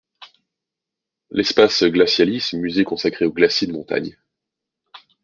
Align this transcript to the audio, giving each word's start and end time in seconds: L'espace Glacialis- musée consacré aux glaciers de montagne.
L'espace 1.29 1.83
Glacialis- 1.83 2.53
musée 2.53 2.83
consacré 2.83 3.25
aux 3.25 3.31
glaciers 3.31 3.67
de 3.67 3.73
montagne. 3.73 4.17